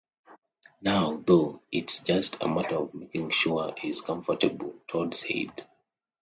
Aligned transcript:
Now, 0.81 1.21
though, 1.27 1.61
"it's 1.71 1.99
just 1.99 2.41
a 2.41 2.47
matter 2.47 2.73
of 2.77 2.95
making 2.95 3.29
sure 3.29 3.75
he's 3.77 4.01
comfortable," 4.01 4.73
Todd 4.87 5.13
said. 5.13 5.67